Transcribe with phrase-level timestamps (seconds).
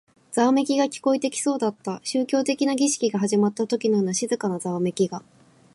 [0.31, 2.01] ざわめきが聞こえてきそうだった。
[2.03, 5.21] 宗教的な儀式が始まったときのような静かなざわめきが。